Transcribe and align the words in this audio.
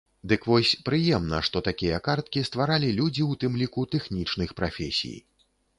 Дык 0.29 0.45
вось, 0.51 0.71
прыемна, 0.87 1.41
што 1.51 1.63
такія 1.69 2.01
карткі 2.09 2.45
стваралі 2.49 2.89
людзі 3.01 3.21
ў 3.29 3.45
тым 3.45 3.53
ліку 3.65 3.81
тэхнічных 3.95 4.49
прафесій. 4.63 5.17